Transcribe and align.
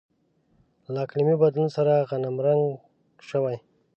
له 0.93 0.99
اقلیمي 1.05 1.35
بدلون 1.41 1.67
سره 1.77 1.93
غنمرنګ 2.09 2.63
شوي. 3.29 3.57